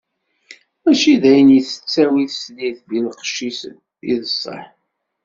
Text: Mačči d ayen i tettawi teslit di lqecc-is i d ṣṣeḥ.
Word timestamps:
Mačči 0.83 1.13
d 1.21 1.23
ayen 1.31 1.55
i 1.57 1.59
tettawi 1.67 2.23
teslit 2.31 2.77
di 2.89 2.99
lqecc-is 3.07 3.59
i 4.11 4.13
d 4.21 4.23
ṣṣeḥ. 4.33 4.65